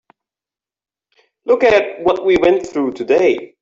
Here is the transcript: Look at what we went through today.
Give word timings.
Look 1.45 1.63
at 1.63 2.01
what 2.01 2.25
we 2.25 2.35
went 2.37 2.65
through 2.65 2.93
today. 2.93 3.53